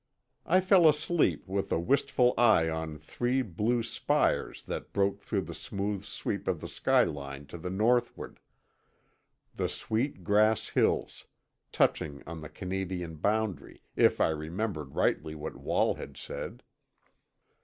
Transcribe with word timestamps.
I 0.47 0.61
fell 0.61 0.89
asleep 0.89 1.47
with 1.47 1.71
a 1.71 1.79
wistful 1.79 2.33
eye 2.35 2.67
on 2.67 2.97
three 2.97 3.43
blue 3.43 3.83
spires 3.83 4.63
that 4.63 4.93
broke 4.93 5.21
the 5.21 5.53
smooth 5.53 6.05
sweep 6.05 6.47
of 6.47 6.59
the 6.59 6.67
skyline 6.67 7.45
to 7.45 7.57
the 7.59 7.69
northward—the 7.69 8.39
Sweet 9.69 10.23
Grass 10.23 10.69
Hills, 10.69 11.25
touching 11.71 12.23
on 12.25 12.41
the 12.41 12.49
Canadian 12.49 13.17
boundary, 13.17 13.83
if 13.95 14.19
I 14.19 14.29
remembered 14.29 14.95
rightly 14.95 15.35
what 15.35 15.55
Wall 15.55 15.93
had 15.93 16.17
said. 16.17 16.63